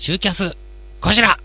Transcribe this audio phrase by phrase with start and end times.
[0.00, 0.56] シーキャス、
[1.00, 1.36] こちら。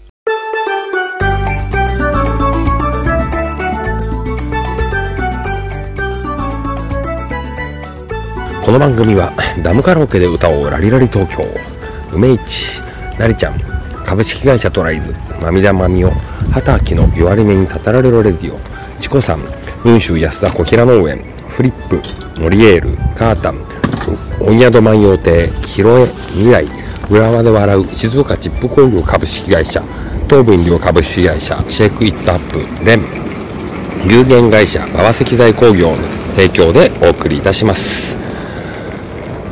[8.64, 11.44] この番組はダムカラオケで歌おうラリラリ東京。
[12.14, 12.84] 梅市
[13.18, 13.60] なりちゃん。
[14.06, 16.12] 株式会社トライズまみだまみお
[16.52, 18.60] 畑明の弱り目にたたられろレディオ。
[19.00, 19.40] チコさん
[19.82, 22.00] 雲州安田小平農園フリップ
[22.40, 23.66] モリエールカータン。
[24.40, 26.68] おんやど万葉亭広江未来。
[27.14, 29.84] 浦和で笑う静岡チップ工業株式会社
[30.28, 33.06] 東部飲料株式会社シェイクイットアップレン
[34.10, 35.98] 有限会社馬場石材工業の
[36.34, 38.18] 提供でお送りいたします。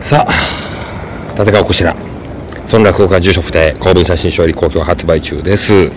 [0.02, 1.96] さあ立川こちら。
[2.66, 5.92] その落語家住所不定公文写真書より好評発売中です。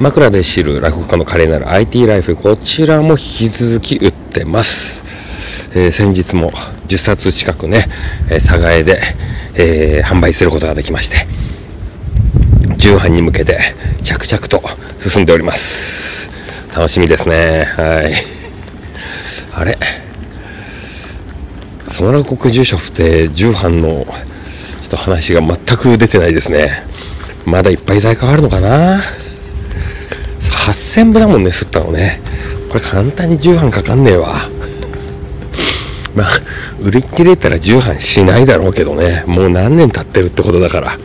[0.00, 6.50] 枕で知る落語家の華麗なる IT ライフこちらも引き続き売ってます、えー先日も
[6.88, 7.86] 10冊近くね、
[8.30, 9.00] えー佐賀江で、
[9.54, 11.26] えー販売することができまして
[12.76, 13.58] 重版に向けて
[14.02, 14.62] 着々と
[14.98, 16.30] 進んでおります。
[16.74, 17.64] 楽しみですね。
[17.76, 18.14] はい。
[19.54, 19.78] あれ？
[21.88, 24.04] その落語住所不定重版の
[24.80, 26.82] ちょっと話が全く出てないですね。
[27.46, 29.00] まだいっぱい在庫あるのかな
[30.40, 32.20] ？8000部だもんね吸ったのね。
[32.68, 34.48] これ簡単に重版かかんねえわ。
[36.14, 36.28] まあ
[36.80, 40.98] 売り切れたら重版しないだろうけどねもう何年経ってるってことだから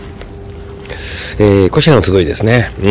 [1.39, 2.69] えー、こちらの集いですね。
[2.79, 2.85] うん。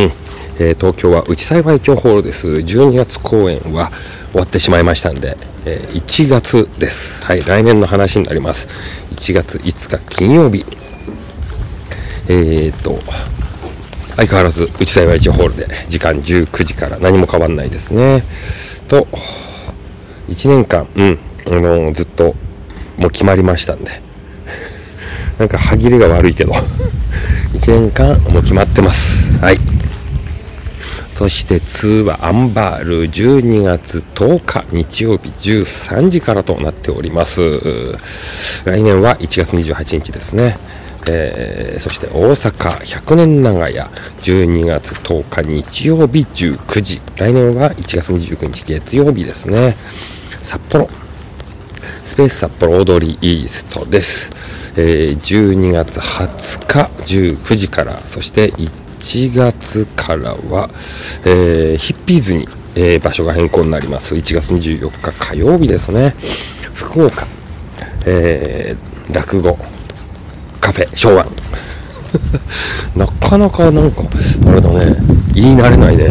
[0.60, 2.48] えー東京は内幸町ホールです。
[2.48, 3.90] 12月公演は
[4.32, 7.22] 終わってしまいましたんで、えー1月です。
[7.24, 8.68] はい、来年の話になります。
[9.12, 10.64] 1月5日金曜日。
[12.28, 12.98] えー、っと、
[14.16, 18.24] 相変わらず内幸町ホールで時間19時から何も変わんないですね。
[18.88, 19.06] と、
[20.28, 21.18] 1年間、うん、
[21.50, 22.34] あのずっと
[22.96, 24.02] もう決まりましたんで。
[25.38, 26.52] なんか歯切れが悪いけど。
[27.54, 29.38] 1年間もう決まってます。
[29.40, 29.58] はい。
[31.14, 37.40] そして2はアンバール12月10日日曜日13時からとなっております。
[38.64, 40.58] 来年は1月28日ですね。
[41.08, 43.88] えーそして大阪100年長屋
[44.22, 47.00] 12月10日日曜日19時。
[47.16, 49.76] 来年は1月29日月曜日ですね。
[50.42, 50.88] 札幌
[52.04, 54.72] スペース札幌踊りイーストです。
[54.76, 56.90] えー12月20日
[57.36, 60.70] 19時から、そして1月からは、
[61.24, 64.14] えーヒッピーズに、えー場所が変更になります。
[64.14, 66.14] 1月24日火曜日ですね。
[66.74, 67.26] 福岡、
[68.06, 69.58] えー落語、
[70.60, 71.26] カフェ、昭和。
[72.96, 74.02] なかなかなんか、
[74.46, 74.96] あれだね、
[75.34, 76.10] 言い慣れないね。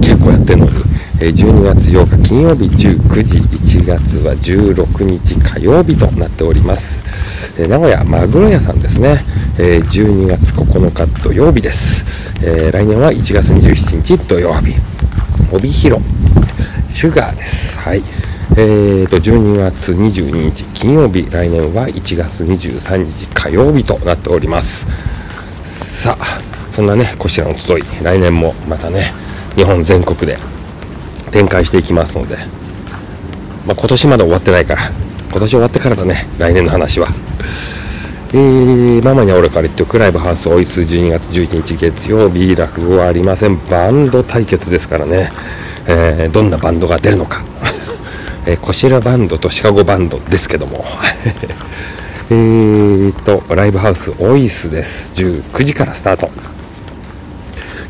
[0.00, 0.72] 結構やってんのに。
[1.20, 7.60] え12月8日金曜日19時、1月は16日火曜日となっております。
[7.60, 9.24] え名古屋マグロ屋さんですね。
[9.58, 12.32] え12月9日土曜日です。
[12.40, 14.76] え来年は1月27日土曜日。
[15.50, 16.00] 帯広、
[16.88, 17.80] シュガーです。
[17.80, 18.04] はい。
[18.52, 24.86] えーと、12月22日金曜日、来年は1月23日火曜日となっております。
[25.64, 26.40] さあ、
[26.70, 29.12] そんなね、こちらの集い、来年もまたね、
[29.56, 30.38] 日本全国で
[31.28, 32.36] 展開していきますので、
[33.66, 34.82] まあ、今年まだ終わってないから、
[35.30, 37.08] 今年終わってからだね、来年の話は。
[38.30, 43.58] えー、ママには俺から言っておくライブハウスオイス12月11日月曜日落語はありません。
[43.70, 45.32] バンド対決ですからね、
[45.86, 47.42] えーどんなバンドが出るのか、
[48.44, 50.84] えー、こしらバンドとシカゴバンドですけども。
[52.30, 55.10] えーとライブハウスオイスです。
[55.14, 56.30] 19時からスタート。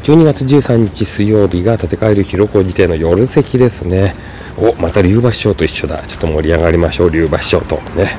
[0.03, 4.15] 12月13日水曜日が建て替える広小路邸の夜席ですね。
[4.57, 6.03] おまた龍馬師匠と一緒だ。
[6.07, 8.17] ちょっと盛り上がりましょう龍馬師匠とね。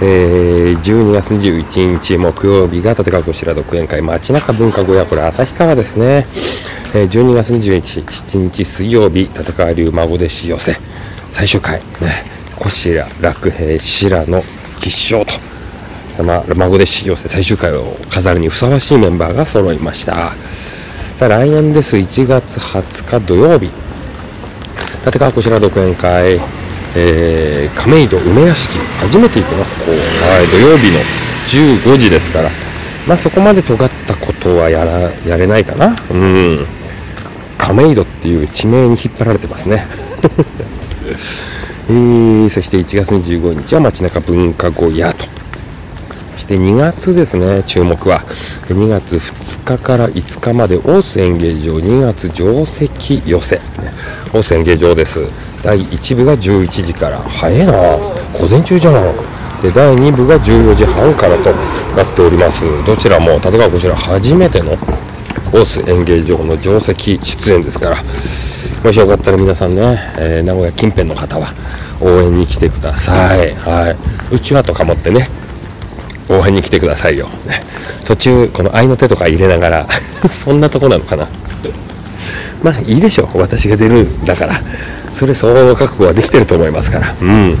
[0.00, 5.04] えー12月21日木曜日が立川こちら独演会街中文化小屋。
[5.06, 6.26] これ旭川ですね、
[6.94, 10.76] えー12月27日水曜日立川流孫弟子寄せ。
[11.30, 11.84] 最終回ね。
[12.56, 14.44] こちら楽平白野
[14.76, 15.32] 吉祥と。
[16.22, 20.32] まあ、孫弟子寄せ最終回を飾るにふさわしいメンバーが揃いました。
[21.14, 21.96] さあ来年です。
[21.96, 23.70] 1月20日土曜日。
[25.06, 26.40] 立川こちら独演会、
[26.96, 28.76] えー、亀戸梅屋敷。
[28.98, 29.92] 初めて行くなここ。
[29.92, 29.96] は
[30.42, 30.98] い土曜日の
[31.92, 32.50] 15時ですから。
[33.06, 35.94] まあそこまで尖ったことはやらやれないかな。
[36.10, 36.66] うん。
[37.58, 39.86] 亀戸っていう地名に引っ張られてますね。
[41.88, 45.26] えー、そして1月25日は街中文化小屋と。
[45.26, 45.43] そ
[46.44, 48.20] して2月ですね、注目は。
[48.66, 53.56] 2月2日から5日まで、大須演芸場2月定石寄せ。
[53.56, 53.62] ね
[54.32, 55.20] 大須演芸場です。
[55.62, 57.18] 第1部が11時から。
[57.20, 57.72] 早いな
[58.38, 58.94] 午前中じゃん。
[59.62, 61.50] で第2部が14時半からと
[61.96, 67.96] なっておりますどちらも立川こちら初めてのオース演芸場の定石出演ですから
[68.84, 71.54] もしよかったら皆さんね、えー、名古屋近辺の方は
[72.02, 73.96] 応援に来てくださいは
[74.32, 75.28] いうちわとか持ってね
[76.28, 77.60] 応援に来てくださいよ、ね、
[78.04, 79.86] 途中この愛の手とか入れながら
[80.28, 81.28] そんなとこなのかな。
[82.62, 83.38] まあいいでしょう。
[83.38, 84.54] 私が出るんだから。
[85.12, 87.14] それ相応の覚悟はできてると思いますから。
[87.20, 87.58] うん。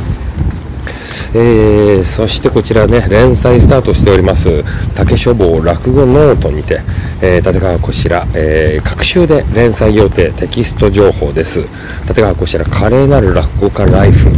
[1.34, 4.64] えー、そしてこちらね連載スタートしております
[4.94, 6.80] 竹書房落語ノートにて、
[7.20, 11.60] えー、立川こしら、えー、隔週で連載予定テキスト情報です。
[12.08, 14.30] 立川こしら華麗なる落語家ライフ、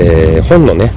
[0.00, 0.92] えー、本のね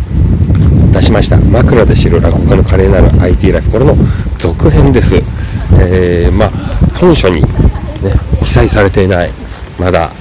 [1.03, 1.37] しました。
[1.37, 3.95] 枕で知る落語家の華麗なる IT ライフこれの
[4.37, 5.17] 続編です、
[5.79, 6.49] えー、まあ
[6.99, 7.47] 本書にね
[8.41, 9.31] 記載されていない
[9.79, 10.11] まだ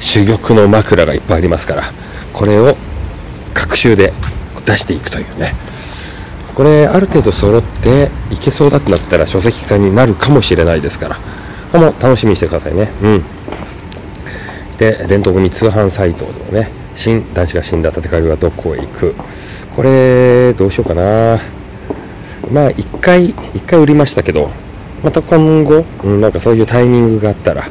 [0.00, 1.82] 珠玉の枕がいっぱいありますから
[2.32, 2.76] これを
[3.54, 4.12] 各週で
[4.64, 5.52] 出していくというね。
[6.54, 11.16] これある程度揃っていけそうだってなったら書籍化になるかもしれないですから
[11.72, 12.90] これも楽しみにしてくださいね。
[13.02, 13.24] うん。
[14.76, 19.14] で伝統組通販サイトのね新男子が死んだ立て替えはどこへ行く？
[19.74, 21.38] これどうしようかな。
[22.52, 24.50] まあ1回1回売りましたけど
[25.02, 27.68] また今後、うん、なんかそういうタイミングがあったら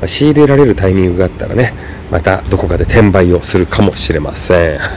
[0.00, 1.72] ま仕入れられるタイミングがあったらね
[2.10, 4.78] またどこかで転売をするかもしれません。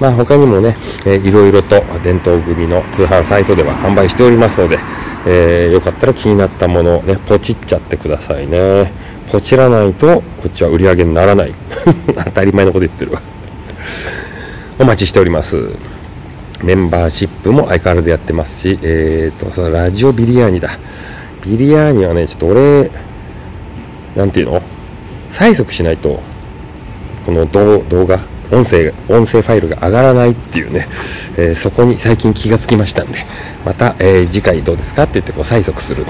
[0.00, 4.78] まあ他にもね、えー、いろいろと伝統組の通販サイトでは販売しておりますので、
[5.26, 8.92] えー、よかったら気になったものをねポチっちゃってくださいね。
[9.30, 11.54] ポチらないとこっちは売り上げにならない。
[12.24, 13.22] 当たり前のこと言ってるわ。
[14.78, 15.70] お待ちしております。
[16.62, 20.70] メンバーシップも相変わらずやってますし、えっ、ー、と、そのラジオビリヤーニだ。
[21.44, 22.90] ビリヤーニはね、ちょっと俺、
[24.16, 24.62] なんていうの？
[25.30, 26.20] 催促しないと、
[27.24, 28.18] この動画、
[28.52, 30.88] 音声、音声ファイルが上がらないっていうね、
[31.36, 33.18] えー、そこに最近気がつきましたんで、
[33.64, 35.04] また、えー、次回どうですか？
[35.04, 36.04] って言ってこう催促する。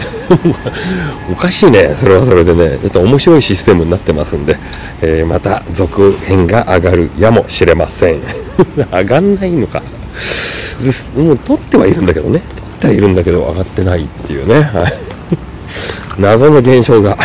[1.31, 4.57] おかしいね、それはそれでね、ちょっと面白いシステムになってますんで、
[5.03, 8.21] えー、また続編が上がるやもしれません。
[8.93, 9.83] 上がんないのか。
[11.17, 14.93] もう撮ってはいるんだけどね、撮ってはいるんだけど上がってないっていうね、はい、
[16.19, 17.19] 謎の現象が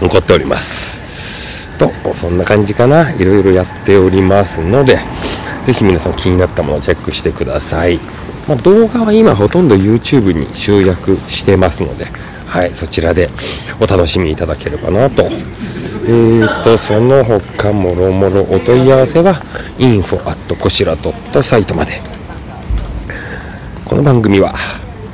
[0.00, 0.93] 起こっております。
[1.78, 3.12] と、そんな感じかな。
[3.12, 4.98] いろいろやっておりますので、
[5.64, 7.98] ぜひ皆さん気になったものをチェックしてください。
[8.48, 12.06] まあ、動画は今ほとんど YouTube に集約してますので、
[12.46, 13.28] はい、そちらで
[13.80, 15.24] お楽しみいただければなと。
[16.06, 19.34] えーと、その他もろもろお問い合わせは
[19.78, 22.14] info@ こしら .site まで。
[23.84, 24.54] この番組は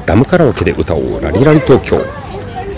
[0.07, 2.01] ダムカラオケで歌おうラリラリ東京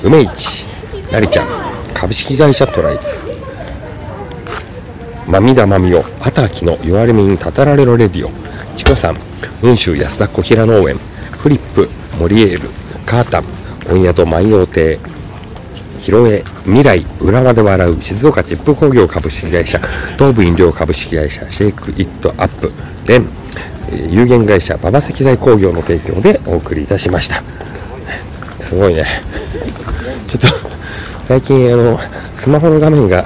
[0.03, 0.67] 梅市
[1.13, 1.49] なりちゃん
[1.95, 3.32] 株式会社トライズ
[5.27, 8.31] まみだまみおあたきの弱れみんたたられろレディオ。
[8.77, 9.17] チコさん
[9.61, 10.97] 雲州安田小平農園。
[11.31, 11.89] フリップ
[12.19, 12.69] モリエール。
[13.07, 13.45] カータン
[13.91, 14.99] 温宿万葉亭。
[15.99, 19.79] 広江未来浦和で笑う静岡チップ工業株式会社。
[20.19, 22.73] 東武飲料株式会社シェイクイットアップ。
[23.07, 23.29] レン
[24.11, 27.43] 有限会社馬場石材工業の提供でお送りいたしました。
[28.61, 29.05] すごいね。
[30.27, 30.69] ちょっと
[31.25, 31.99] 最近あの
[32.35, 33.25] スマホの画面が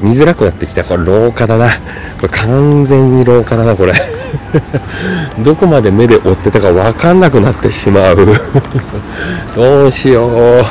[0.00, 0.84] 見づらくなってきた。
[0.84, 1.68] これ廊下だな。
[2.20, 3.92] これ完全に廊下だなこれ。
[5.42, 8.16] どこまで目で追ってたか分かんなくなってしまう。
[9.56, 10.64] どうしよう。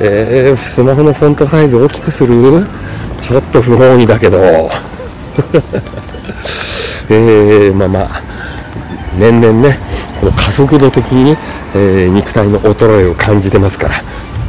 [0.00, 2.66] えー、スマホのフォントサイズ大きくする？
[3.20, 4.38] ちょっと不本意だけど。
[7.10, 8.22] えー、まあまあ。
[9.18, 9.78] 年々ね
[10.20, 11.36] この加速度的に、
[11.74, 13.96] えー、肉体の衰えを感じてますから、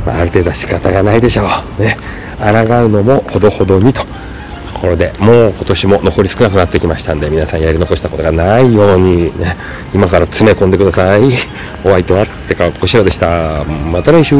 [0.07, 1.43] あ、ある程度は仕方がないでしょ
[1.79, 1.81] う。
[1.81, 1.97] ね。
[2.39, 4.05] 抗うのもほどほどにと
[4.79, 9.57] ころでもう今年も残り少なくなってきましたんで皆さんやり残したことがないように、ね、
[9.93, 11.21] 今から詰め込んでください。
[11.83, 13.63] お相手はってかこしらでした。
[13.91, 14.35] また来週。